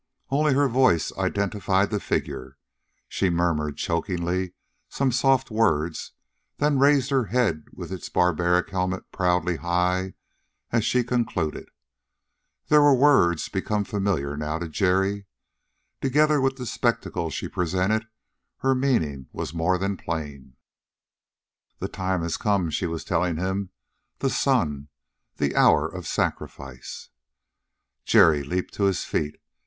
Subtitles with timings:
[0.31, 2.57] Only her voice identified the figure.
[3.07, 4.53] She murmured chokingly
[4.89, 6.13] some soft words,
[6.57, 10.15] then raised her head with its barbaric helmet proudly high
[10.71, 11.69] as she concluded.
[12.67, 15.27] There were words become familiar now to Jerry.
[16.01, 18.07] Together with the spectacle she presented,
[18.61, 20.55] her meaning was more than plain.
[21.77, 23.69] "The time has come," she was telling him.
[24.17, 24.87] "The sun...
[25.37, 27.09] the hour of sacrifice."
[28.03, 29.39] Jerry leaped to his feet.